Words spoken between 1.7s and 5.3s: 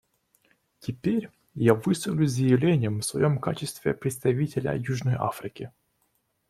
выступлю с заявлением в своем качестве представителя Южной